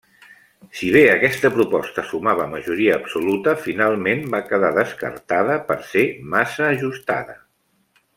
[0.77, 7.37] Si bé aquesta proposta sumava majoria absoluta, finalment va quedar descartada per ser massa ajustada.